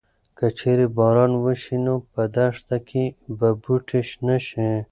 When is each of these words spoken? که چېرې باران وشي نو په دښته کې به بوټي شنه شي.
که 0.37 0.47
چېرې 0.59 0.85
باران 0.97 1.31
وشي 1.43 1.77
نو 1.85 1.95
په 2.11 2.21
دښته 2.35 2.77
کې 2.87 3.03
به 3.37 3.49
بوټي 3.61 4.01
شنه 4.09 4.37
شي. 4.47 4.69